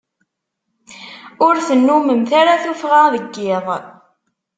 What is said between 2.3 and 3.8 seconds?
ara tuffɣa deg iḍ.